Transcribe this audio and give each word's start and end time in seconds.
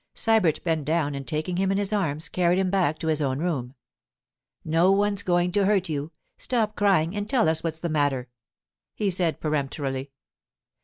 Sybert 0.15 0.63
bent 0.63 0.83
down, 0.85 1.13
and 1.13 1.27
taking 1.27 1.57
him 1.57 1.71
in 1.71 1.77
his 1.77 1.93
arms, 1.93 2.27
carried 2.27 2.57
him 2.57 2.71
back 2.71 2.97
to 2.97 3.07
his 3.07 3.21
own 3.21 3.37
room. 3.37 3.75
'No 4.65 4.91
one's 4.91 5.21
going 5.21 5.51
to 5.51 5.65
hurt 5.67 5.89
you. 5.89 6.11
Stop 6.39 6.75
crying 6.75 7.15
and 7.15 7.29
tell 7.29 7.47
us 7.47 7.63
what's 7.63 7.81
the 7.81 7.87
matter,' 7.87 8.27
he 8.95 9.11
said 9.11 9.39
peremptorily. 9.39 10.09